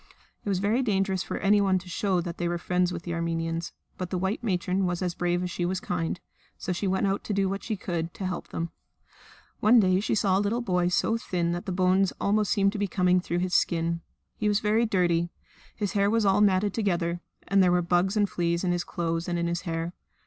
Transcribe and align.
It 0.43 0.49
was 0.49 0.57
very 0.57 0.81
dangerous 0.81 1.21
for 1.21 1.37
anyone 1.37 1.77
to 1.77 1.87
show 1.87 2.21
that 2.21 2.39
they 2.39 2.47
were 2.47 2.57
friends 2.57 2.91
with 2.91 3.03
the 3.03 3.13
Armenians, 3.13 3.71
but 3.99 4.09
the 4.09 4.17
white 4.17 4.43
matron 4.43 4.87
was 4.87 5.03
as 5.03 5.13
brave 5.13 5.43
as 5.43 5.51
she 5.51 5.63
was 5.63 5.79
kind; 5.79 6.19
so 6.57 6.73
she 6.73 6.87
went 6.87 7.05
out 7.05 7.23
to 7.25 7.33
do 7.35 7.47
what 7.47 7.61
she 7.61 7.77
could 7.77 8.11
to 8.15 8.25
help 8.25 8.47
them. 8.47 8.71
One 9.59 9.79
day 9.79 9.99
she 9.99 10.15
saw 10.15 10.39
a 10.39 10.39
little 10.39 10.59
boy 10.61 10.87
so 10.87 11.17
thin 11.17 11.51
that 11.51 11.67
the 11.67 11.71
bones 11.71 12.09
seemed 12.09 12.17
almost 12.19 12.55
to 12.55 12.79
be 12.79 12.87
coming 12.87 13.19
through 13.19 13.45
his 13.45 13.53
skin. 13.53 14.01
He 14.37 14.47
was 14.47 14.59
very 14.59 14.87
dirty; 14.87 15.29
his 15.75 15.91
hair 15.91 16.09
was 16.09 16.25
all 16.25 16.41
matted 16.41 16.73
together; 16.73 17.21
and 17.47 17.61
there 17.61 17.71
were 17.71 17.83
bugs 17.83 18.17
and 18.17 18.27
fleas 18.27 18.63
in 18.63 18.71
his 18.71 18.83
clothes 18.83 19.27
and 19.29 19.37
in 19.37 19.45
his 19.45 19.61
hair. 19.69 19.93